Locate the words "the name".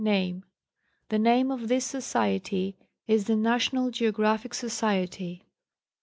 1.09-1.51